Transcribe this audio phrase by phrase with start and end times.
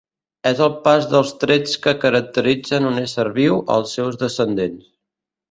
[0.51, 4.91] És el pas dels trets que caracteritzen un ésser viu als seus descendents.